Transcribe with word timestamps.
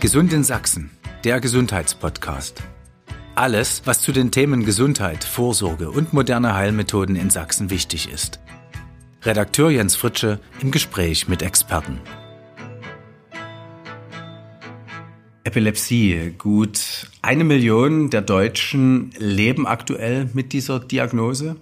Gesund 0.00 0.32
in 0.32 0.44
Sachsen, 0.44 0.90
der 1.24 1.40
Gesundheitspodcast. 1.40 2.62
Alles, 3.34 3.82
was 3.84 4.00
zu 4.00 4.12
den 4.12 4.30
Themen 4.30 4.64
Gesundheit, 4.64 5.24
Vorsorge 5.24 5.90
und 5.90 6.12
moderne 6.12 6.54
Heilmethoden 6.54 7.16
in 7.16 7.30
Sachsen 7.30 7.68
wichtig 7.68 8.08
ist. 8.08 8.38
Redakteur 9.22 9.70
Jens 9.70 9.96
Fritsche 9.96 10.38
im 10.60 10.70
Gespräch 10.70 11.26
mit 11.26 11.42
Experten. 11.42 11.98
Epilepsie. 15.42 16.32
Gut 16.38 17.08
eine 17.20 17.42
Million 17.42 18.10
der 18.10 18.22
Deutschen 18.22 19.10
leben 19.18 19.66
aktuell 19.66 20.30
mit 20.32 20.52
dieser 20.52 20.78
Diagnose. 20.78 21.56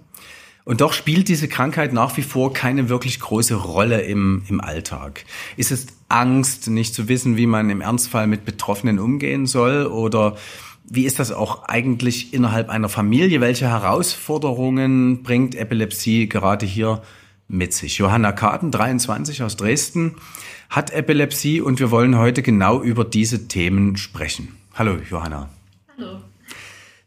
Und 0.63 0.81
doch 0.81 0.93
spielt 0.93 1.27
diese 1.27 1.47
Krankheit 1.47 1.91
nach 1.91 2.17
wie 2.17 2.21
vor 2.21 2.53
keine 2.53 2.87
wirklich 2.87 3.19
große 3.19 3.55
Rolle 3.55 4.01
im, 4.01 4.43
im 4.47 4.61
Alltag. 4.61 5.25
Ist 5.55 5.71
es 5.71 5.87
Angst, 6.09 6.69
nicht 6.69 6.93
zu 6.93 7.07
wissen, 7.07 7.37
wie 7.37 7.47
man 7.47 7.69
im 7.69 7.81
Ernstfall 7.81 8.27
mit 8.27 8.45
Betroffenen 8.45 8.99
umgehen 8.99 9.45
soll? 9.45 9.85
Oder 9.85 10.37
wie 10.85 11.05
ist 11.05 11.19
das 11.19 11.31
auch 11.31 11.63
eigentlich 11.63 12.33
innerhalb 12.33 12.69
einer 12.69 12.89
Familie? 12.89 13.41
Welche 13.41 13.67
Herausforderungen 13.67 15.23
bringt 15.23 15.55
Epilepsie 15.55 16.29
gerade 16.29 16.65
hier 16.65 17.01
mit 17.47 17.73
sich? 17.73 17.97
Johanna 17.97 18.31
Katen, 18.31 18.71
23 18.71 19.43
aus 19.43 19.57
Dresden, 19.57 20.15
hat 20.69 20.91
Epilepsie 20.91 21.61
und 21.61 21.79
wir 21.79 21.91
wollen 21.91 22.17
heute 22.17 22.41
genau 22.41 22.81
über 22.81 23.03
diese 23.03 23.47
Themen 23.47 23.97
sprechen. 23.97 24.55
Hallo, 24.75 24.97
Johanna. 25.09 25.49
Hallo. 25.97 26.21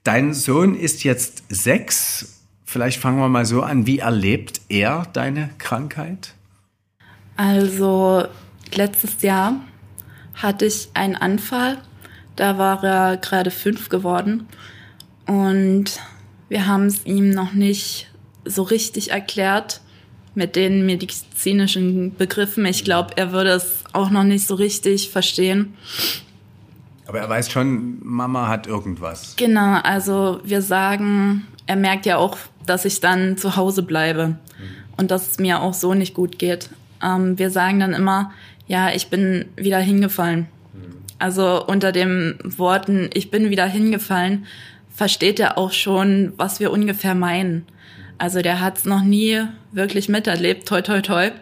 Dein 0.05 0.35
Sohn 0.35 0.75
ist 0.75 1.05
jetzt 1.05 1.45
sechs 1.49 2.41
Vielleicht 2.71 3.01
fangen 3.01 3.19
wir 3.19 3.29
mal 3.29 3.47
so 3.47 3.63
an. 3.63 3.89
Wie 3.89 3.99
erlebt 3.99 4.61
er 4.69 5.05
deine 5.13 5.51
Krankheit? 5.59 6.35
Also 7.37 8.29
letztes 8.77 9.23
Jahr 9.23 9.61
hatte 10.35 10.67
ich 10.67 10.89
einen 10.95 11.17
Anfall. 11.17 11.79
Da 12.37 12.59
war 12.59 12.83
er 12.85 13.17
gerade 13.17 13.51
fünf 13.51 13.89
geworden. 13.89 14.47
Und 15.27 16.01
wir 16.49 16.67
haben 16.67 16.87
es 16.87 17.05
ihm 17.07 17.31
noch 17.31 17.53
nicht 17.53 18.11
so 18.45 18.63
richtig 18.63 19.11
erklärt 19.11 19.81
mit 20.35 20.57
den 20.57 20.87
medizinischen 20.87 22.15
Begriffen. 22.15 22.65
Ich 22.67 22.85
glaube, 22.85 23.17
er 23.17 23.33
würde 23.33 23.51
es 23.51 23.85
auch 23.93 24.11
noch 24.11 24.25
nicht 24.25 24.47
so 24.47 24.55
richtig 24.55 25.11
verstehen. 25.11 25.75
Aber 27.07 27.19
er 27.19 27.29
weiß 27.29 27.51
schon, 27.51 27.99
Mama 28.03 28.49
hat 28.49 28.67
irgendwas. 28.67 29.35
Genau, 29.37 29.81
also 29.83 30.41
wir 30.45 30.63
sagen, 30.63 31.47
er 31.67 31.77
merkt 31.77 32.07
ja 32.07 32.19
auch, 32.19 32.37
dass 32.67 32.85
ich 32.85 33.01
dann 33.01 33.37
zu 33.37 33.57
Hause 33.57 33.83
bleibe 33.83 34.29
mhm. 34.29 34.37
und 34.97 35.11
dass 35.11 35.33
es 35.33 35.39
mir 35.39 35.61
auch 35.61 35.75
so 35.75 35.95
nicht 35.95 36.15
gut 36.15 36.39
geht. 36.39 36.71
Ähm, 37.03 37.39
wir 37.39 37.51
sagen 37.51 37.81
dann 37.81 37.95
immer, 37.95 38.33
ja, 38.71 38.93
ich 38.95 39.09
bin 39.09 39.47
wieder 39.57 39.81
hingefallen. 39.81 40.47
Mhm. 40.73 40.97
Also 41.19 41.67
unter 41.67 41.91
den 41.91 42.39
Worten, 42.45 43.11
ich 43.13 43.33
bin 43.33 43.51
wieder 43.51 43.67
hingefallen, 43.67 44.47
versteht 44.95 45.41
er 45.41 45.59
auch 45.59 45.73
schon, 45.73 46.35
was 46.37 46.61
wir 46.61 46.71
ungefähr 46.71 47.17
meinen. 47.17 47.67
Also 48.17 48.43
der 48.43 48.61
hat 48.61 48.79
es 48.79 48.85
noch 48.85 49.03
nie 49.03 49.43
wirklich 49.73 50.09
miterlebt, 50.09 50.69
toi 50.69 50.83
toi 50.83 51.01
toi, 51.01 51.33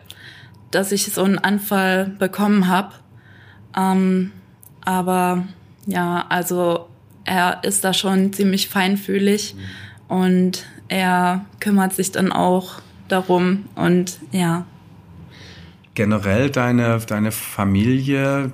dass 0.70 0.90
ich 0.90 1.04
so 1.04 1.22
einen 1.22 1.38
Anfall 1.38 2.06
bekommen 2.18 2.66
habe. 2.66 2.94
Ähm, 3.76 4.32
aber 4.86 5.44
ja, 5.86 6.24
also 6.30 6.88
er 7.24 7.62
ist 7.62 7.84
da 7.84 7.92
schon 7.92 8.32
ziemlich 8.32 8.68
feinfühlig 8.70 9.54
mhm. 9.54 10.16
und 10.16 10.64
er 10.88 11.44
kümmert 11.60 11.92
sich 11.92 12.10
dann 12.10 12.32
auch 12.32 12.80
darum 13.08 13.66
und 13.74 14.18
ja. 14.32 14.64
Generell 15.98 16.48
deine, 16.48 17.00
deine 17.00 17.32
Familie, 17.32 18.52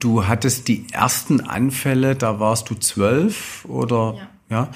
du 0.00 0.26
hattest 0.26 0.66
die 0.66 0.86
ersten 0.90 1.40
Anfälle, 1.40 2.16
da 2.16 2.40
warst 2.40 2.70
du 2.70 2.74
zwölf 2.74 3.64
oder 3.66 4.16
ja. 4.50 4.68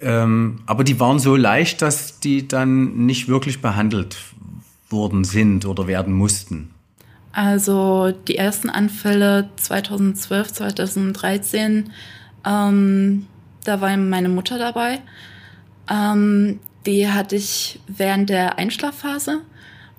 ja? 0.00 0.24
Ähm, 0.24 0.60
aber 0.64 0.84
die 0.84 0.98
waren 1.00 1.18
so 1.18 1.36
leicht, 1.36 1.82
dass 1.82 2.18
die 2.18 2.48
dann 2.48 3.04
nicht 3.04 3.28
wirklich 3.28 3.60
behandelt 3.60 4.16
worden 4.88 5.24
sind 5.24 5.66
oder 5.66 5.86
werden 5.86 6.14
mussten. 6.14 6.70
Also 7.32 8.14
die 8.26 8.38
ersten 8.38 8.70
Anfälle 8.70 9.50
2012, 9.56 10.50
2013, 10.50 11.90
ähm, 12.46 13.26
da 13.64 13.82
war 13.82 13.94
meine 13.98 14.30
Mutter 14.30 14.58
dabei. 14.58 15.02
Ähm, 15.90 16.60
die 16.86 17.06
hatte 17.06 17.36
ich 17.36 17.80
während 17.86 18.30
der 18.30 18.56
Einschlafphase 18.56 19.42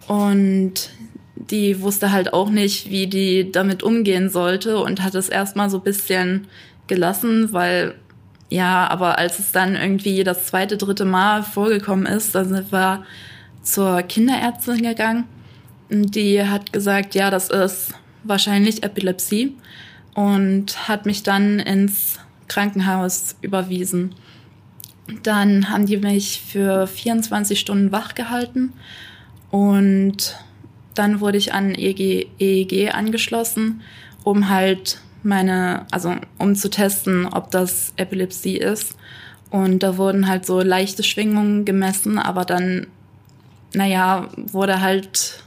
und 0.08 0.90
die 1.36 1.82
wusste 1.82 2.12
halt 2.12 2.34
auch 2.34 2.50
nicht, 2.50 2.90
wie 2.90 3.08
die 3.08 3.52
damit 3.52 3.84
umgehen 3.84 4.30
sollte 4.30 4.80
und 4.80 5.04
hat 5.04 5.16
es 5.16 5.30
erstmal 5.30 5.70
so 5.70 5.78
ein 5.78 5.84
bisschen 5.84 6.48
gelassen, 6.88 7.52
weil 7.52 7.96
ja, 8.50 8.88
aber 8.88 9.18
als 9.18 9.40
es 9.40 9.52
dann 9.52 9.76
irgendwie 9.76 10.24
das 10.24 10.46
zweite, 10.46 10.78
dritte 10.78 11.06
Mal 11.06 11.44
vorgekommen 11.44 12.06
ist, 12.06 12.36
dann 12.36 12.48
sind 12.48 12.72
wir 12.72 13.04
zur 13.64 14.02
Kinderärztin 14.04 14.84
gegangen 14.84 15.26
die 15.90 16.44
hat 16.44 16.74
gesagt, 16.74 17.16
ja, 17.16 17.30
das 17.30 17.50
ist 17.50 17.94
wahrscheinlich 18.24 18.84
Epilepsie 18.84 19.56
und 20.14 20.88
hat 20.88 21.06
mich 21.06 21.24
dann 21.24 21.60
ins 21.60 22.20
Krankenhaus 22.48 23.36
überwiesen. 23.42 24.16
Dann 25.24 25.70
haben 25.70 25.86
die 25.86 25.98
mich 25.98 26.42
für 26.42 26.88
24 26.88 27.60
Stunden 27.60 27.92
wach 27.92 28.16
gehalten 28.16 28.74
und 29.52 30.36
dann 30.96 31.20
wurde 31.20 31.38
ich 31.38 31.54
an 31.54 31.76
EEG, 31.76 32.28
EEG 32.40 32.94
angeschlossen, 32.94 33.82
um 34.24 34.50
halt 34.50 35.00
meine, 35.24 35.86
also 35.92 36.16
um 36.38 36.56
zu 36.56 36.70
testen, 36.70 37.28
ob 37.28 37.52
das 37.52 37.94
Epilepsie 37.98 38.58
ist. 38.58 38.96
Und 39.50 39.84
da 39.84 39.98
wurden 39.98 40.28
halt 40.28 40.46
so 40.46 40.62
leichte 40.62 41.04
Schwingungen 41.04 41.66
gemessen, 41.66 42.18
aber 42.18 42.46
dann, 42.46 42.88
naja, 43.74 44.30
wurde 44.36 44.82
halt 44.82 45.44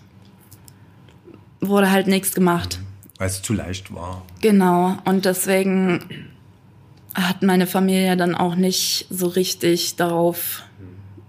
wurde 1.61 1.91
halt 1.91 2.07
nichts 2.07 2.35
gemacht. 2.35 2.79
Weil 3.19 3.29
es 3.29 3.43
zu 3.43 3.53
leicht 3.53 3.93
war. 3.95 4.23
Genau. 4.41 4.97
Und 5.05 5.25
deswegen 5.25 6.05
hat 7.15 7.43
meine 7.43 7.67
Familie 7.67 8.17
dann 8.17 8.35
auch 8.35 8.55
nicht 8.55 9.07
so 9.11 9.27
richtig 9.27 9.97
darauf 9.97 10.63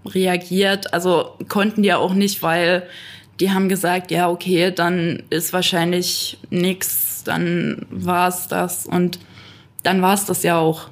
reagiert. 0.06 0.94
Also 0.94 1.36
konnten 1.48 1.82
die 1.82 1.92
auch 1.92 2.14
nicht, 2.14 2.42
weil 2.42 2.86
die 3.40 3.50
haben 3.50 3.68
gesagt, 3.68 4.10
ja, 4.10 4.28
okay, 4.28 4.70
dann 4.70 5.22
ist 5.30 5.52
wahrscheinlich 5.52 6.38
nichts, 6.50 7.22
dann 7.24 7.86
war 7.90 8.28
es 8.28 8.48
das 8.48 8.86
und 8.86 9.18
dann 9.82 10.02
war 10.02 10.14
es 10.14 10.26
das 10.26 10.42
ja 10.42 10.58
auch. 10.58 10.90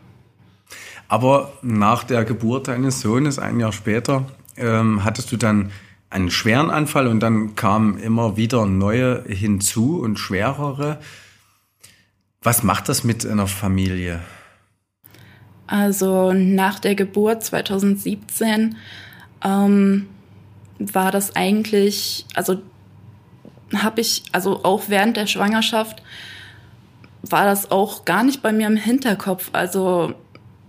Aber 1.08 1.52
nach 1.62 2.04
der 2.04 2.24
Geburt 2.24 2.68
deines 2.68 3.00
Sohnes, 3.00 3.38
ein 3.38 3.60
Jahr 3.60 3.72
später, 3.72 4.26
ähm, 4.56 5.04
hattest 5.04 5.30
du 5.30 5.36
dann 5.36 5.70
einen 6.10 6.30
schweren 6.30 6.70
Anfall 6.70 7.06
und 7.06 7.20
dann 7.20 7.54
kamen 7.54 7.98
immer 7.98 8.36
wieder 8.36 8.66
neue 8.66 9.24
hinzu 9.26 10.00
und 10.00 10.18
schwerere. 10.18 10.98
Was 12.42 12.62
macht 12.62 12.88
das 12.88 13.04
mit 13.04 13.26
einer 13.26 13.46
Familie? 13.46 14.20
Also 15.66 16.32
nach 16.32 16.78
der 16.78 16.94
Geburt 16.94 17.44
2017 17.44 18.76
ähm, 19.44 20.06
war 20.78 21.10
das 21.10 21.34
eigentlich, 21.36 22.24
also 22.34 22.58
habe 23.74 24.00
ich, 24.00 24.22
also 24.32 24.64
auch 24.64 24.84
während 24.88 25.16
der 25.16 25.26
Schwangerschaft 25.26 26.02
war 27.22 27.44
das 27.44 27.70
auch 27.70 28.04
gar 28.04 28.22
nicht 28.22 28.42
bei 28.42 28.52
mir 28.52 28.66
im 28.66 28.76
Hinterkopf. 28.76 29.50
Also 29.52 30.14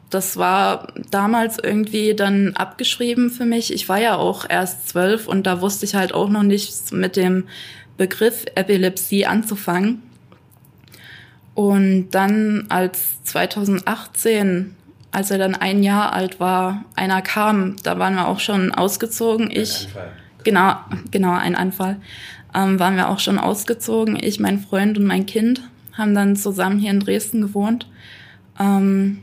das 0.09 0.37
war 0.37 0.93
damals 1.11 1.59
irgendwie 1.59 2.15
dann 2.15 2.55
abgeschrieben 2.55 3.29
für 3.29 3.45
mich. 3.45 3.71
Ich 3.71 3.87
war 3.87 3.99
ja 3.99 4.15
auch 4.15 4.45
erst 4.49 4.89
zwölf 4.89 5.27
und 5.27 5.45
da 5.45 5.61
wusste 5.61 5.85
ich 5.85 5.95
halt 5.95 6.13
auch 6.13 6.29
noch 6.29 6.43
nicht 6.43 6.91
mit 6.91 7.15
dem 7.15 7.47
Begriff 7.97 8.45
Epilepsie 8.55 9.25
anzufangen. 9.25 10.01
Und 11.53 12.11
dann 12.11 12.65
als 12.69 13.21
2018, 13.23 14.75
als 15.11 15.31
er 15.31 15.37
dann 15.37 15.55
ein 15.55 15.83
Jahr 15.83 16.13
alt 16.13 16.39
war, 16.39 16.85
einer 16.95 17.21
kam, 17.21 17.75
da 17.83 17.97
waren 17.97 18.15
wir 18.15 18.27
auch 18.27 18.39
schon 18.39 18.71
ausgezogen. 18.71 19.49
Ich, 19.51 19.87
genau, 20.43 20.75
genau, 21.11 21.33
ein 21.33 21.55
Anfall, 21.55 21.97
ähm, 22.53 22.79
waren 22.79 22.95
wir 22.95 23.09
auch 23.09 23.19
schon 23.19 23.39
ausgezogen. 23.39 24.17
Ich, 24.21 24.39
mein 24.39 24.59
Freund 24.59 24.97
und 24.97 25.05
mein 25.05 25.25
Kind 25.25 25.61
haben 25.93 26.15
dann 26.15 26.35
zusammen 26.35 26.79
hier 26.79 26.91
in 26.91 26.99
Dresden 26.99 27.41
gewohnt. 27.41 27.87
Ähm, 28.59 29.21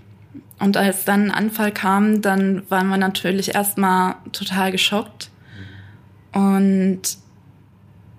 und 0.58 0.76
als 0.76 1.04
dann 1.04 1.26
ein 1.26 1.30
Anfall 1.30 1.70
kam, 1.70 2.22
dann 2.22 2.62
waren 2.70 2.88
wir 2.88 2.96
natürlich 2.96 3.54
erstmal 3.54 4.16
total 4.32 4.72
geschockt. 4.72 5.30
Und 6.32 7.02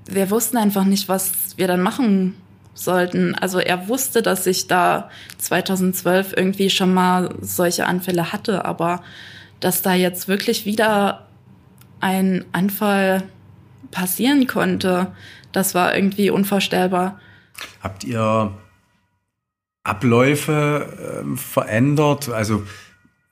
wir 0.05 0.29
wussten 0.29 0.57
einfach 0.57 0.85
nicht, 0.85 1.09
was 1.09 1.57
wir 1.57 1.67
dann 1.67 1.81
machen 1.81 2.35
sollten. 2.77 3.35
Also 3.35 3.59
er 3.59 3.87
wusste, 3.87 4.21
dass 4.21 4.45
ich 4.45 4.67
da 4.67 5.09
2012 5.37 6.33
irgendwie 6.35 6.69
schon 6.69 6.93
mal 6.93 7.33
solche 7.41 7.85
Anfälle 7.85 8.31
hatte, 8.31 8.65
aber 8.65 9.03
dass 9.59 9.81
da 9.81 9.93
jetzt 9.93 10.27
wirklich 10.27 10.65
wieder 10.65 11.27
ein 11.99 12.45
Anfall 12.51 13.23
passieren 13.91 14.47
konnte, 14.47 15.11
das 15.51 15.73
war 15.73 15.95
irgendwie 15.95 16.29
unvorstellbar. 16.29 17.19
Habt 17.81 18.03
ihr 18.03 18.51
Abläufe 19.83 21.23
äh, 21.25 21.37
verändert? 21.37 22.29
Also 22.29 22.63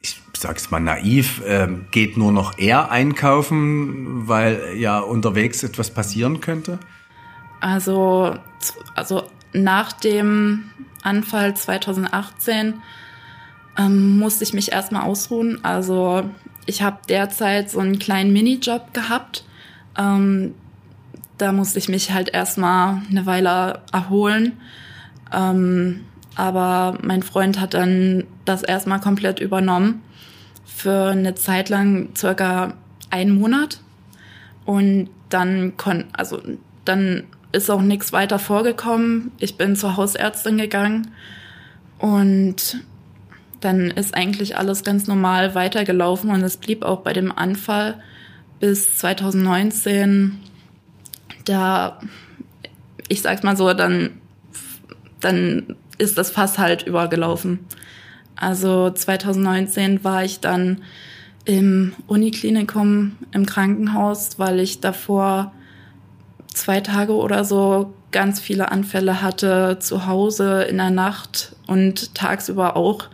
ich 0.01 0.21
sag's 0.35 0.71
mal 0.71 0.79
naiv, 0.79 1.41
äh, 1.45 1.67
geht 1.91 2.17
nur 2.17 2.31
noch 2.31 2.57
er 2.57 2.89
einkaufen, 2.91 4.27
weil 4.27 4.75
ja 4.75 4.99
unterwegs 4.99 5.63
etwas 5.63 5.91
passieren 5.91 6.39
könnte? 6.39 6.79
Also, 7.59 8.35
also 8.93 9.23
nach 9.63 9.93
dem 9.93 10.69
Anfall 11.03 11.55
2018 11.55 12.75
ähm, 13.77 14.17
musste 14.17 14.43
ich 14.43 14.53
mich 14.53 14.71
erstmal 14.71 15.03
ausruhen. 15.03 15.63
Also 15.63 16.29
ich 16.65 16.81
habe 16.81 16.97
derzeit 17.07 17.69
so 17.69 17.79
einen 17.79 17.99
kleinen 17.99 18.33
Minijob 18.33 18.93
gehabt. 18.93 19.43
Ähm, 19.97 20.55
da 21.37 21.51
musste 21.51 21.79
ich 21.79 21.89
mich 21.89 22.11
halt 22.11 22.29
erstmal 22.33 23.01
eine 23.09 23.25
Weile 23.25 23.81
erholen. 23.91 24.53
Ähm, 25.33 26.05
aber 26.35 26.97
mein 27.01 27.23
Freund 27.23 27.59
hat 27.59 27.73
dann 27.73 28.25
das 28.45 28.63
erstmal 28.63 28.99
komplett 28.99 29.39
übernommen 29.39 30.01
für 30.65 31.11
eine 31.11 31.35
Zeit 31.35 31.69
lang 31.69 32.09
circa 32.15 32.73
einen 33.09 33.35
Monat. 33.35 33.79
Und 34.65 35.09
dann 35.29 35.77
kon 35.77 36.05
also 36.13 36.41
dann 36.85 37.23
ist 37.55 37.71
auch 37.71 37.81
nichts 37.81 38.13
weiter 38.13 38.37
vorgekommen. 38.37 39.31
Ich 39.39 39.57
bin 39.57 39.75
zur 39.75 39.97
Hausärztin 39.97 40.57
gegangen 40.57 41.11
und 41.97 42.83
dann 43.61 43.89
ist 43.89 44.13
eigentlich 44.13 44.57
alles 44.57 44.83
ganz 44.83 45.07
normal 45.07 45.55
weitergelaufen 45.55 46.29
und 46.29 46.43
es 46.43 46.57
blieb 46.57 46.83
auch 46.83 47.01
bei 47.01 47.13
dem 47.13 47.31
Anfall 47.31 47.95
bis 48.59 48.97
2019. 48.97 50.37
Da, 51.45 51.99
ich 53.07 53.21
sag's 53.21 53.43
mal 53.43 53.55
so, 53.55 53.73
dann, 53.73 54.21
dann 55.21 55.75
ist 55.97 56.17
das 56.17 56.29
Fass 56.29 56.59
halt 56.59 56.83
übergelaufen. 56.83 57.59
Also 58.35 58.91
2019 58.91 60.03
war 60.03 60.25
ich 60.25 60.41
dann 60.41 60.81
im 61.45 61.93
Uniklinikum 62.07 63.15
im 63.31 63.45
Krankenhaus, 63.45 64.37
weil 64.39 64.59
ich 64.59 64.81
davor 64.81 65.53
zwei 66.65 66.81
Tage 66.81 67.13
oder 67.13 67.45
so 67.45 67.93
ganz 68.11 68.39
viele 68.39 68.71
Anfälle 68.71 69.21
hatte, 69.21 69.77
zu 69.79 70.07
Hause 70.07 70.63
in 70.63 70.77
der 70.77 70.89
Nacht 70.89 71.55
und 71.67 72.15
tagsüber 72.15 72.75
auch. 72.75 73.05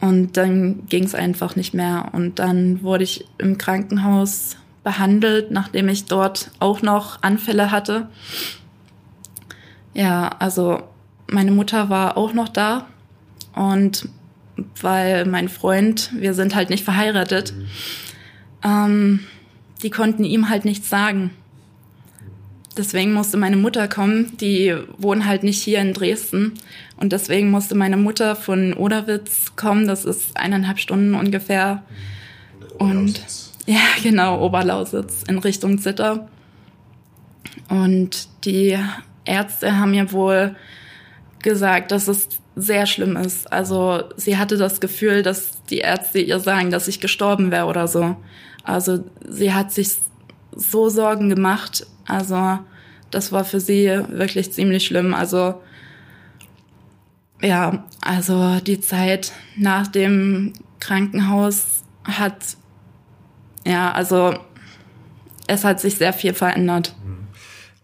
Und 0.00 0.38
dann 0.38 0.86
ging 0.86 1.04
es 1.04 1.14
einfach 1.14 1.56
nicht 1.56 1.74
mehr. 1.74 2.08
Und 2.12 2.38
dann 2.38 2.82
wurde 2.82 3.04
ich 3.04 3.26
im 3.36 3.58
Krankenhaus 3.58 4.56
behandelt, 4.82 5.50
nachdem 5.50 5.90
ich 5.90 6.06
dort 6.06 6.50
auch 6.58 6.80
noch 6.80 7.22
Anfälle 7.22 7.70
hatte. 7.70 8.08
Ja, 9.92 10.30
also 10.38 10.82
meine 11.26 11.50
Mutter 11.50 11.90
war 11.90 12.16
auch 12.16 12.32
noch 12.32 12.48
da 12.48 12.86
und 13.54 14.08
weil 14.80 15.26
mein 15.26 15.50
Freund, 15.50 16.12
wir 16.14 16.32
sind 16.32 16.54
halt 16.54 16.70
nicht 16.70 16.82
verheiratet, 16.82 17.52
ähm, 18.64 19.20
die 19.82 19.90
konnten 19.90 20.24
ihm 20.24 20.48
halt 20.48 20.64
nichts 20.64 20.88
sagen. 20.88 21.32
Deswegen 22.76 23.12
musste 23.12 23.36
meine 23.36 23.56
Mutter 23.56 23.88
kommen. 23.88 24.36
Die 24.38 24.74
wohnen 24.96 25.26
halt 25.26 25.42
nicht 25.42 25.62
hier 25.62 25.80
in 25.80 25.92
Dresden. 25.92 26.54
Und 26.96 27.12
deswegen 27.12 27.50
musste 27.50 27.74
meine 27.74 27.96
Mutter 27.96 28.36
von 28.36 28.74
Oderwitz 28.74 29.56
kommen. 29.56 29.86
Das 29.86 30.04
ist 30.04 30.36
eineinhalb 30.36 30.78
Stunden 30.78 31.14
ungefähr. 31.14 31.82
Und 32.78 33.20
ja, 33.66 33.80
genau, 34.02 34.44
Oberlausitz 34.44 35.24
in 35.28 35.38
Richtung 35.38 35.78
Zitter. 35.78 36.28
Und 37.68 38.28
die 38.44 38.78
Ärzte 39.24 39.78
haben 39.78 39.92
mir 39.92 40.12
wohl 40.12 40.56
gesagt, 41.42 41.92
dass 41.92 42.08
es 42.08 42.28
sehr 42.56 42.86
schlimm 42.86 43.16
ist. 43.16 43.50
Also 43.52 44.04
sie 44.16 44.36
hatte 44.36 44.56
das 44.56 44.80
Gefühl, 44.80 45.22
dass 45.22 45.62
die 45.64 45.78
Ärzte 45.78 46.20
ihr 46.20 46.40
sagen, 46.40 46.70
dass 46.70 46.88
ich 46.88 47.00
gestorben 47.00 47.50
wäre 47.50 47.66
oder 47.66 47.88
so. 47.88 48.16
Also 48.64 49.04
sie 49.26 49.52
hat 49.52 49.72
sich 49.72 49.90
so 50.54 50.88
Sorgen 50.88 51.30
gemacht. 51.30 51.86
Also 52.10 52.58
das 53.10 53.32
war 53.32 53.44
für 53.44 53.60
sie 53.60 53.86
wirklich 54.08 54.52
ziemlich 54.52 54.84
schlimm. 54.84 55.14
Also 55.14 55.60
ja, 57.42 57.84
also 58.00 58.60
die 58.60 58.80
Zeit 58.80 59.32
nach 59.56 59.86
dem 59.86 60.52
Krankenhaus 60.78 61.82
hat, 62.04 62.56
ja, 63.66 63.92
also 63.92 64.34
es 65.46 65.64
hat 65.64 65.80
sich 65.80 65.96
sehr 65.96 66.12
viel 66.12 66.34
verändert. 66.34 66.94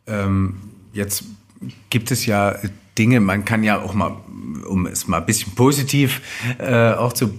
Ähm, 0.07 0.59
jetzt 0.93 1.25
gibt 1.91 2.11
es 2.11 2.27
ja 2.27 2.57
Dinge, 2.99 3.21
man 3.21 3.45
kann 3.45 3.65
ja 3.65 3.81
auch 3.81 3.95
mal, 3.95 4.17
um 4.69 4.87
es 4.87 5.07
mal 5.07 5.19
ein 5.19 5.27
bisschen 5.27 5.55
positiv 5.55 6.21
äh, 6.59 6.93
auch 6.93 7.13
zu, 7.13 7.31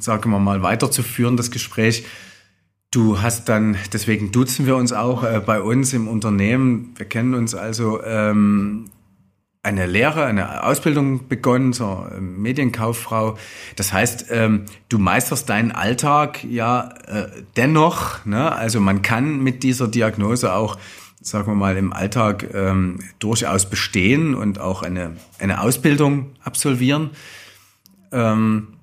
sagen 0.00 0.30
wir 0.30 0.38
mal, 0.38 0.62
weiterzuführen, 0.62 1.36
das 1.36 1.50
Gespräch. 1.50 2.04
Du 2.92 3.22
hast 3.22 3.48
dann, 3.48 3.76
deswegen 3.92 4.32
duzen 4.32 4.66
wir 4.66 4.74
uns 4.74 4.92
auch 4.92 5.22
äh, 5.22 5.40
bei 5.44 5.60
uns 5.60 5.92
im 5.92 6.08
Unternehmen. 6.08 6.92
Wir 6.96 7.06
kennen 7.06 7.34
uns 7.34 7.54
also 7.54 8.02
ähm, 8.02 8.86
eine 9.62 9.86
Lehre, 9.86 10.24
eine 10.24 10.64
Ausbildung 10.64 11.28
begonnen 11.28 11.72
zur 11.72 12.10
ähm, 12.16 12.42
Medienkauffrau. 12.42 13.38
Das 13.76 13.92
heißt, 13.92 14.26
ähm, 14.30 14.64
du 14.88 14.98
meisterst 14.98 15.48
deinen 15.48 15.70
Alltag 15.70 16.42
ja 16.42 16.88
äh, 17.06 17.28
dennoch. 17.56 18.24
Ne? 18.26 18.50
Also 18.50 18.80
man 18.80 19.02
kann 19.02 19.40
mit 19.40 19.62
dieser 19.62 19.86
Diagnose 19.86 20.52
auch 20.52 20.76
sagen 21.22 21.48
wir 21.48 21.54
mal, 21.54 21.76
im 21.76 21.92
Alltag 21.92 22.48
ähm, 22.54 22.98
durchaus 23.18 23.68
bestehen 23.68 24.34
und 24.34 24.58
auch 24.58 24.82
eine, 24.82 25.16
eine 25.38 25.60
Ausbildung 25.60 26.30
absolvieren. 26.42 27.10
Ähm, 28.10 28.79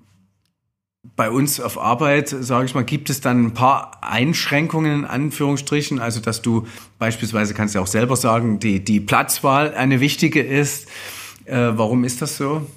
bei 1.18 1.32
uns 1.32 1.60
auf 1.60 1.80
Arbeit, 1.80 2.30
sage 2.30 2.68
ich 2.68 2.76
mal, 2.76 2.86
gibt 2.86 3.10
es 3.10 3.22
dann 3.22 3.48
ein 3.48 3.54
paar 3.56 3.98
Einschränkungen 4.02 5.00
in 5.00 5.06
Anführungsstrichen, 5.06 6.00
also 6.00 6.22
dass 6.22 6.44
du 6.44 6.68
beispielsweise 7.00 7.56
kannst 7.56 7.74
du 7.74 7.80
auch 7.80 7.88
selber 7.88 8.16
sagen, 8.16 8.60
die, 8.60 8.84
die 8.84 9.00
Platzwahl 9.00 9.74
eine 9.74 10.00
wichtige 10.00 10.42
ist. 10.42 10.88
Äh, 11.46 11.72
warum 11.74 12.04
ist 12.04 12.22
das 12.22 12.38
so? 12.38 12.68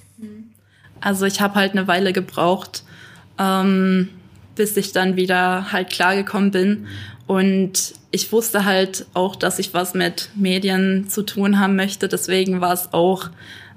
Also 1.03 1.27
ich 1.27 1.43
habe 1.43 1.55
halt 1.55 1.73
eine 1.73 1.87
Weile 1.87 2.15
gebraucht, 2.15 2.83
ähm, 3.39 4.09
bis 4.55 4.75
ich 4.79 4.93
dann 4.93 5.17
wieder 5.17 5.71
halt 5.71 5.91
klargekommen 5.91 6.51
bin. 6.51 6.87
Und 7.27 7.95
ich 8.11 8.33
wusste 8.33 8.65
halt 8.65 9.07
auch, 9.13 9.37
dass 9.37 9.59
ich 9.59 9.75
was 9.75 9.93
mit 9.93 10.31
Medien 10.35 11.11
zu 11.11 11.23
tun 11.25 11.61
haben 11.61 11.77
möchte. 11.77 12.09
Deswegen 12.09 12.63
war 12.63 12.73
es 12.73 12.93
auch 12.93 13.29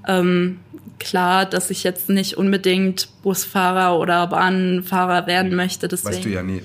ähm, 0.07 0.60
klar, 1.00 1.46
dass 1.46 1.69
ich 1.69 1.84
jetzt 1.84 2.10
nicht 2.10 2.38
unbedingt 2.38 3.10
Busfahrer 3.22 4.00
oder 4.00 4.27
Bahnfahrer 4.27 5.27
werden 5.27 5.55
möchte. 5.55 5.88
Deswegen, 5.88 6.15
weißt 6.15 6.25
du 6.25 6.29
ja 6.29 6.43
nie. 6.43 6.62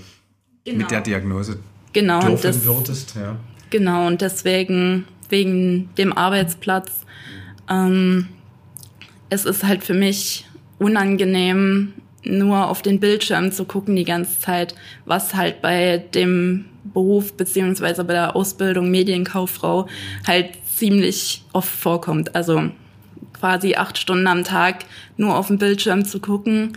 Genau. 0.64 0.78
Mit 0.78 0.90
der 0.90 1.00
Diagnose 1.00 1.58
genau, 1.92 2.20
dürfen 2.20 2.42
das, 2.42 2.64
würdest, 2.64 3.14
ja. 3.16 3.36
Genau, 3.70 4.06
und 4.06 4.20
deswegen, 4.20 5.06
wegen 5.28 5.90
dem 5.96 6.12
Arbeitsplatz, 6.12 6.90
ähm, 7.68 8.28
es 9.30 9.44
ist 9.44 9.64
halt 9.64 9.84
für 9.84 9.94
mich 9.94 10.46
unangenehm, 10.78 11.94
nur 12.24 12.68
auf 12.68 12.82
den 12.82 13.00
Bildschirm 13.00 13.52
zu 13.52 13.64
gucken 13.64 13.96
die 13.96 14.04
ganze 14.04 14.38
Zeit, 14.40 14.74
was 15.04 15.34
halt 15.34 15.62
bei 15.62 15.98
dem 15.98 16.66
Beruf 16.84 17.32
beziehungsweise 17.34 18.04
bei 18.04 18.14
der 18.14 18.36
Ausbildung 18.36 18.90
Medienkauffrau 18.90 19.86
halt 20.26 20.50
ziemlich 20.74 21.44
oft 21.52 21.68
vorkommt. 21.68 22.34
Also 22.34 22.70
quasi 23.38 23.74
acht 23.74 23.98
Stunden 23.98 24.26
am 24.26 24.44
Tag 24.44 24.84
nur 25.16 25.36
auf 25.36 25.48
den 25.48 25.58
Bildschirm 25.58 26.04
zu 26.04 26.20
gucken, 26.20 26.76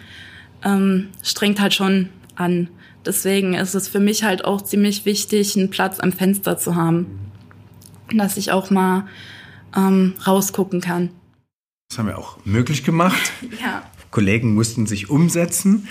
ähm, 0.63 1.09
strengt 1.23 1.59
halt 1.59 1.73
schon 1.73 2.09
an. 2.35 2.69
Deswegen 3.05 3.55
ist 3.55 3.73
es 3.73 3.87
für 3.87 3.99
mich 3.99 4.23
halt 4.23 4.45
auch 4.45 4.61
ziemlich 4.61 5.05
wichtig, 5.05 5.57
einen 5.57 5.69
Platz 5.69 5.99
am 5.99 6.11
Fenster 6.11 6.57
zu 6.57 6.75
haben, 6.75 7.07
dass 8.13 8.37
ich 8.37 8.51
auch 8.51 8.69
mal 8.69 9.07
ähm, 9.75 10.13
rausgucken 10.25 10.81
kann. 10.81 11.09
Das 11.89 11.97
haben 11.97 12.07
wir 12.07 12.17
auch 12.17 12.37
möglich 12.45 12.83
gemacht. 12.83 13.31
ja. 13.61 13.83
Kollegen 14.11 14.53
mussten 14.53 14.87
sich 14.87 15.09
umsetzen, 15.09 15.87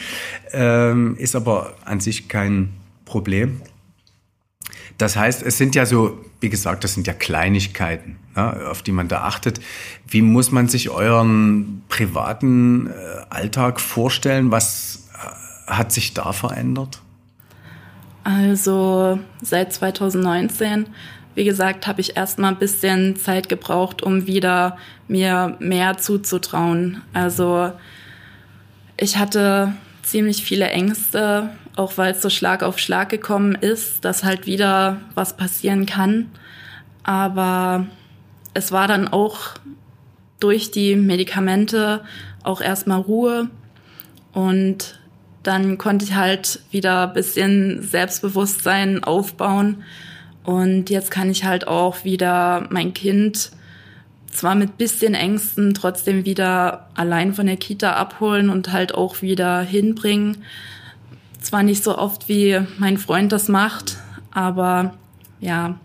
ähm, 0.53 1.17
ist 1.17 1.35
aber 1.35 1.75
an 1.85 2.01
sich 2.01 2.29
kein 2.29 2.75
Problem. 3.07 3.63
Das 5.01 5.17
heißt, 5.17 5.43
es 5.43 5.57
sind 5.57 5.75
ja 5.75 5.87
so, 5.87 6.19
wie 6.41 6.51
gesagt, 6.51 6.85
das 6.85 6.93
sind 6.93 7.07
ja 7.07 7.15
Kleinigkeiten, 7.15 8.19
ne, 8.37 8.69
auf 8.71 8.83
die 8.83 8.93
man 8.93 9.09
da 9.09 9.23
achtet. 9.23 9.61
Wie 10.07 10.21
muss 10.21 10.51
man 10.51 10.69
sich 10.69 10.91
euren 10.91 11.83
privaten 11.89 12.89
äh, 12.89 12.91
Alltag 13.31 13.81
vorstellen? 13.81 14.51
Was 14.51 15.09
äh, 15.15 15.71
hat 15.71 15.93
sich 15.93 16.13
da 16.13 16.33
verändert? 16.33 17.01
Also 18.25 19.19
seit 19.41 19.73
2019, 19.73 20.87
wie 21.35 21.45
gesagt, 21.45 21.87
habe 21.87 22.03
ich 22.03 22.19
erstmal 22.19 22.53
ein 22.53 22.59
bisschen 22.59 23.17
Zeit 23.17 23.49
gebraucht, 23.49 24.03
um 24.03 24.27
wieder 24.27 24.77
mir 25.09 25.57
mehr 25.61 25.97
zuzutrauen. 25.97 27.01
Also 27.15 27.73
ich 28.99 29.17
hatte 29.17 29.73
ziemlich 30.03 30.45
viele 30.45 30.69
Ängste, 30.69 31.49
auch 31.77 31.97
weil 31.97 32.13
es 32.13 32.23
so 32.23 32.31
Schlag 32.31 32.63
auf 32.63 32.79
Schlag 32.79 33.09
gekommen 33.09 33.55
ist, 33.55 34.05
dass 34.05 34.25
halt 34.25 34.47
wieder 34.47 35.01
was 35.15 35.37
passieren 35.37 35.87
kann. 35.87 36.31
Aber 37.03 37.87
es 38.55 38.73
war 38.73 38.89
dann 38.89 39.09
auch 39.09 39.55
durch 40.41 40.71
die 40.71 40.97
Medikamente 40.97 42.03
auch 42.43 42.61
erstmal 42.61 43.01
Ruhe 43.01 43.51
und 44.33 44.99
dann 45.43 45.79
konnte 45.79 46.05
ich 46.05 46.15
halt 46.15 46.61
wieder 46.71 47.07
bisschen 47.07 47.83
Selbstbewusstsein 47.83 49.05
aufbauen 49.05 49.83
und 50.45 50.91
jetzt 50.91 51.11
kann 51.11 51.31
ich 51.31 51.45
halt 51.45 51.69
auch 51.69 52.05
wieder 52.05 52.67
mein 52.71 52.95
Kind 52.95 53.51
zwar 54.31 54.55
mit 54.55 54.79
bisschen 54.79 55.15
Ängsten 55.15 55.75
trotzdem 55.75 56.25
wieder 56.25 56.89
allein 56.95 57.35
von 57.35 57.47
der 57.47 57.57
Kita 57.57 57.95
abholen 57.95 58.49
und 58.49 58.73
halt 58.73 58.95
auch 58.95 59.23
wieder 59.23 59.61
hinbringen. 59.61 60.39
Zwar 61.41 61.63
nicht 61.63 61.83
so 61.83 61.97
oft 61.97 62.29
wie 62.29 62.61
mein 62.79 62.99
Freund 62.99 63.33
das 63.33 63.49
macht, 63.49 63.97
aber 64.31 64.95
ja, 65.41 65.77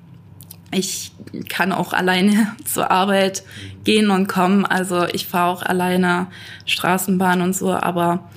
ich 0.71 1.11
kann 1.49 1.71
auch 1.71 1.93
alleine 1.93 2.51
zur 2.65 2.91
Arbeit 2.91 3.43
gehen 3.83 4.09
und 4.09 4.27
kommen. 4.27 4.65
Also 4.65 5.05
ich 5.05 5.27
fahre 5.27 5.51
auch 5.51 5.63
alleine 5.63 6.27
Straßenbahn 6.65 7.41
und 7.41 7.55
so, 7.55 7.73
aber 7.73 8.29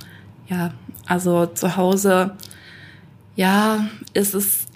ja, 0.49 0.73
also 1.07 1.47
zu 1.47 1.77
Hause, 1.77 2.37
ja, 3.35 3.89
ist 4.15 4.35
es 4.35 4.67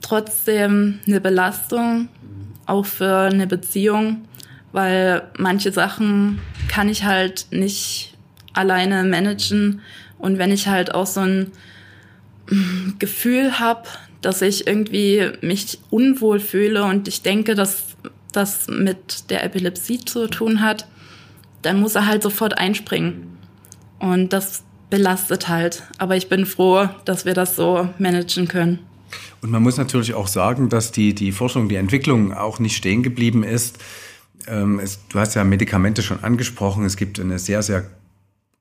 trotzdem 0.00 1.00
eine 1.06 1.20
Belastung, 1.20 2.08
auch 2.66 2.86
für 2.86 3.30
eine 3.30 3.46
Beziehung, 3.46 4.24
weil 4.72 5.22
manche 5.38 5.72
Sachen 5.72 6.40
kann 6.68 6.88
ich 6.88 7.04
halt 7.04 7.46
nicht 7.50 8.14
alleine 8.52 9.04
managen. 9.04 9.80
Und 10.18 10.38
wenn 10.38 10.50
ich 10.50 10.68
halt 10.68 10.94
auch 10.94 11.06
so 11.06 11.20
ein 11.20 11.52
Gefühl 12.98 13.58
habe, 13.58 13.88
dass 14.20 14.42
ich 14.42 14.66
irgendwie 14.66 15.30
mich 15.42 15.78
unwohl 15.90 16.40
fühle 16.40 16.84
und 16.84 17.08
ich 17.08 17.22
denke, 17.22 17.54
dass 17.54 17.96
das 18.32 18.66
mit 18.68 19.30
der 19.30 19.44
Epilepsie 19.44 20.00
zu 20.04 20.26
tun 20.28 20.60
hat, 20.60 20.88
dann 21.62 21.80
muss 21.80 21.94
er 21.94 22.06
halt 22.06 22.22
sofort 22.22 22.58
einspringen. 22.58 23.38
Und 23.98 24.32
das 24.32 24.62
belastet 24.90 25.48
halt. 25.48 25.82
Aber 25.98 26.16
ich 26.16 26.28
bin 26.28 26.46
froh, 26.46 26.88
dass 27.04 27.24
wir 27.24 27.34
das 27.34 27.56
so 27.56 27.88
managen 27.98 28.48
können. 28.48 28.80
Und 29.40 29.50
man 29.50 29.62
muss 29.62 29.76
natürlich 29.76 30.14
auch 30.14 30.28
sagen, 30.28 30.68
dass 30.68 30.92
die, 30.92 31.14
die 31.14 31.32
Forschung, 31.32 31.68
die 31.68 31.76
Entwicklung 31.76 32.32
auch 32.32 32.58
nicht 32.58 32.76
stehen 32.76 33.02
geblieben 33.02 33.44
ist. 33.44 33.78
Ähm, 34.46 34.78
es, 34.78 35.00
du 35.08 35.18
hast 35.18 35.34
ja 35.34 35.44
Medikamente 35.44 36.02
schon 36.02 36.22
angesprochen. 36.22 36.84
Es 36.84 36.96
gibt 36.96 37.20
eine 37.20 37.38
sehr, 37.38 37.62
sehr 37.62 37.88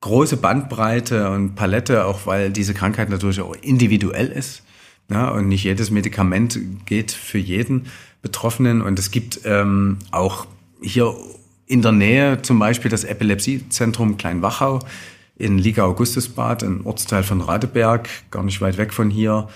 große 0.01 0.37
Bandbreite 0.37 1.29
und 1.31 1.55
Palette, 1.55 2.05
auch 2.05 2.25
weil 2.25 2.51
diese 2.51 2.73
Krankheit 2.73 3.09
natürlich 3.09 3.41
auch 3.41 3.55
individuell 3.61 4.27
ist. 4.27 4.63
Ja, 5.09 5.29
und 5.29 5.47
nicht 5.47 5.63
jedes 5.63 5.89
Medikament 5.89 6.59
geht 6.85 7.11
für 7.11 7.37
jeden 7.37 7.87
Betroffenen. 8.21 8.81
Und 8.81 8.99
es 8.99 9.11
gibt 9.11 9.41
ähm, 9.45 9.99
auch 10.11 10.47
hier 10.81 11.15
in 11.65 11.81
der 11.81 11.93
Nähe 11.93 12.41
zum 12.41 12.59
Beispiel 12.59 12.91
das 12.91 13.03
Epilepsiezentrum 13.03 14.17
Kleinwachau 14.17 14.79
in 15.37 15.57
Liga-Augustusbad, 15.57 16.63
ein 16.63 16.81
Ortsteil 16.83 17.23
von 17.23 17.41
Radeberg, 17.41 18.09
gar 18.31 18.43
nicht 18.43 18.59
weit 18.59 18.77
weg 18.77 18.93
von 18.93 19.09
hier, 19.09 19.47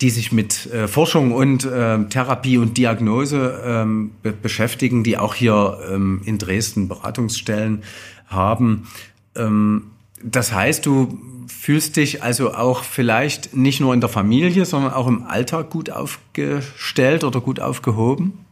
die 0.00 0.10
sich 0.10 0.32
mit 0.32 0.66
äh, 0.66 0.88
Forschung 0.88 1.32
und 1.32 1.64
äh, 1.64 2.04
Therapie 2.06 2.58
und 2.58 2.76
Diagnose 2.76 3.62
ähm, 3.64 4.10
be 4.22 4.32
beschäftigen, 4.32 5.04
die 5.04 5.16
auch 5.16 5.34
hier 5.34 5.78
ähm, 5.88 6.20
in 6.24 6.38
Dresden 6.38 6.88
Beratungsstellen 6.88 7.84
haben. 8.26 8.88
Ähm, 9.36 9.90
das 10.22 10.52
heißt, 10.52 10.86
du 10.86 11.18
fühlst 11.46 11.96
dich 11.96 12.22
also 12.22 12.54
auch 12.54 12.84
vielleicht 12.84 13.54
nicht 13.54 13.80
nur 13.80 13.92
in 13.92 14.00
der 14.00 14.08
Familie, 14.08 14.64
sondern 14.64 14.92
auch 14.92 15.06
im 15.06 15.24
Alltag 15.24 15.70
gut 15.70 15.90
aufgestellt 15.90 17.24
oder 17.24 17.40
gut 17.40 17.60
aufgehoben? 17.60 18.44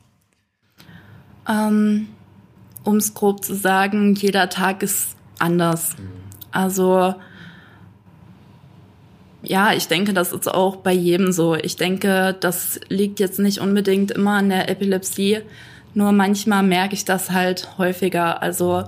Ähm, 1.49 2.09
um 2.85 2.97
es 2.97 3.15
grob 3.15 3.45
zu 3.45 3.55
sagen, 3.55 4.15
jeder 4.15 4.49
Tag 4.49 4.83
ist 4.83 5.17
anders. 5.39 5.97
Mhm. 5.99 6.09
Also 6.51 7.15
ja, 9.43 9.73
ich 9.73 9.89
denke, 9.89 10.13
das 10.13 10.33
ist 10.33 10.49
auch 10.49 10.77
bei 10.77 10.93
jedem 10.93 11.33
so. 11.33 11.57
Ich 11.57 11.77
denke, 11.77 12.37
das 12.39 12.79
liegt 12.89 13.19
jetzt 13.19 13.41
nicht 13.41 13.59
unbedingt 13.59 14.13
immer 14.13 14.35
an 14.35 14.51
der 14.51 14.69
Epilepsie, 14.69 15.41
nur 15.95 16.13
manchmal 16.13 16.63
merke 16.63 16.95
ich 16.95 17.05
das 17.05 17.31
halt 17.31 17.77
häufiger. 17.77 18.41
Also 18.41 18.85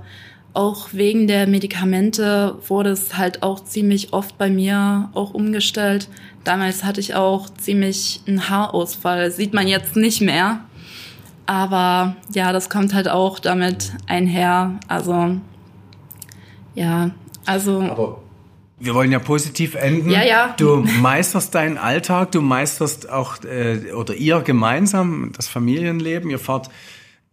auch 0.55 0.89
wegen 0.93 1.27
der 1.27 1.47
Medikamente 1.47 2.57
wurde 2.69 2.91
es 2.91 3.17
halt 3.17 3.43
auch 3.43 3.63
ziemlich 3.65 4.13
oft 4.13 4.39
bei 4.39 4.49
mir 4.49 5.11
auch 5.13 5.35
umgestellt. 5.35 6.09
Damals 6.45 6.85
hatte 6.85 7.01
ich 7.01 7.15
auch 7.15 7.51
ziemlich 7.51 8.21
einen 8.27 8.49
Haarausfall. 8.49 9.31
Sieht 9.31 9.53
man 9.53 9.67
jetzt 9.67 9.97
nicht 9.97 10.21
mehr. 10.21 10.61
Aber 11.47 12.17
ja, 12.33 12.53
das 12.53 12.71
kommt 12.71 12.95
halt 12.95 13.09
auch 13.09 13.39
damit 13.39 13.93
einher. 14.07 14.79
Also 14.89 15.37
ja, 16.75 17.11
also. 17.47 17.83
Aber 17.83 18.23
wir 18.79 18.95
wollen 18.95 19.13
ja 19.13 19.19
positiv 19.19 19.75
enden. 19.75 20.11
Ja, 20.11 20.23
ja. 20.23 20.55
Du 20.57 20.85
meisterst 21.01 21.55
deinen 21.55 21.79
Alltag, 21.79 22.33
du 22.33 22.43
meisterst 22.43 23.09
auch 23.09 23.43
äh, 23.45 23.93
oder 23.93 24.15
ihr 24.15 24.41
gemeinsam 24.41 25.33
das 25.37 25.49
Familienleben. 25.49 26.31
Ihr 26.31 26.39
fahrt 26.39 26.71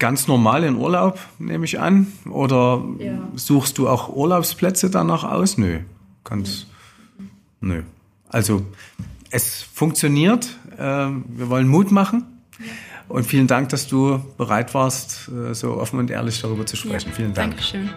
ganz 0.02 0.28
normal 0.28 0.64
in 0.64 0.76
Urlaub, 0.76 1.20
nehme 1.38 1.64
ich 1.64 1.80
an. 1.80 2.08
Oder 2.28 2.84
ja. 2.98 3.20
suchst 3.36 3.78
du 3.78 3.88
auch 3.88 4.10
Urlaubsplätze 4.10 4.90
danach 4.90 5.24
aus? 5.24 5.60
Nö, 5.60 5.80
ganz. 6.24 6.66
Ja. 7.20 7.26
Nö. 7.62 7.84
Also 8.28 8.66
es 9.30 9.62
funktioniert. 9.62 10.58
Äh, 10.76 10.80
wir 10.80 11.50
wollen 11.50 11.68
Mut 11.68 11.92
machen. 11.92 12.26
Und 13.10 13.26
vielen 13.26 13.46
Dank, 13.46 13.70
dass 13.70 13.88
du 13.88 14.20
bereit 14.38 14.74
warst, 14.74 15.30
äh, 15.30 15.54
so 15.54 15.78
offen 15.78 16.00
und 16.00 16.10
ehrlich 16.10 16.42
darüber 16.42 16.66
zu 16.66 16.76
sprechen. 16.76 17.12
vielen 17.14 17.34
Dank. 17.34 17.52
Dankeschön. 17.52 17.90